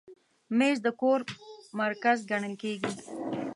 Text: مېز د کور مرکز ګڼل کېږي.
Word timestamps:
مېز 0.57 0.77
د 0.85 0.87
کور 1.01 1.19
مرکز 1.81 2.17
ګڼل 2.29 2.53
کېږي. 2.61 2.89